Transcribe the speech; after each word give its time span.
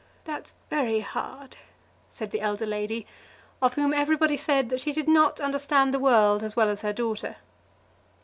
"That's 0.23 0.55
very 0.71 1.01
hard," 1.01 1.57
said 2.09 2.31
the 2.31 2.41
elder 2.41 2.65
lady, 2.65 3.05
of 3.61 3.75
whom 3.75 3.93
everybody 3.93 4.35
said 4.35 4.69
that 4.69 4.81
she 4.81 4.93
did 4.93 5.07
not 5.07 5.39
understand 5.39 5.93
the 5.93 5.99
world 5.99 6.41
as 6.41 6.55
well 6.55 6.69
as 6.69 6.81
her 6.81 6.91
daughter. 6.91 7.35